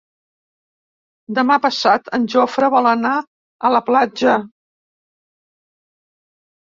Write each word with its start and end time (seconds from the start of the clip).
Demà 1.39 1.57
passat 1.65 2.09
en 2.19 2.25
Jofre 2.35 2.71
vol 2.77 2.91
anar 2.93 3.13
a 3.21 3.73
la 3.77 3.85
platja. 3.91 4.41